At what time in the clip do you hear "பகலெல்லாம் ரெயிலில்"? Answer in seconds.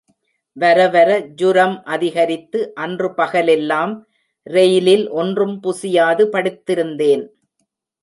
3.13-5.05